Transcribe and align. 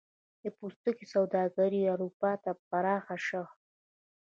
د 0.41 0.43
پوستکي 0.57 1.05
سوداګري 1.13 1.81
اروپا 1.93 2.31
ته 2.43 2.51
پراخه 2.69 3.17
شوه. 3.27 3.47